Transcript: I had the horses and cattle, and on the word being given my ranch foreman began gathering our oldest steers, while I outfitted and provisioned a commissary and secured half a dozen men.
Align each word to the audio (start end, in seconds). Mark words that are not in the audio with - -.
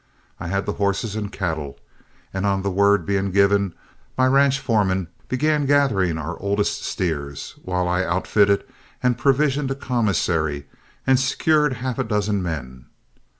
I 0.39 0.47
had 0.47 0.65
the 0.65 0.73
horses 0.81 1.15
and 1.15 1.31
cattle, 1.31 1.79
and 2.33 2.43
on 2.43 2.63
the 2.63 2.71
word 2.71 3.05
being 3.05 3.29
given 3.29 3.75
my 4.17 4.25
ranch 4.25 4.57
foreman 4.59 5.09
began 5.27 5.67
gathering 5.67 6.17
our 6.17 6.39
oldest 6.39 6.81
steers, 6.83 7.51
while 7.61 7.87
I 7.87 8.03
outfitted 8.03 8.63
and 9.03 9.15
provisioned 9.15 9.69
a 9.69 9.75
commissary 9.75 10.65
and 11.05 11.19
secured 11.19 11.73
half 11.73 11.99
a 11.99 12.03
dozen 12.03 12.41
men. 12.41 12.87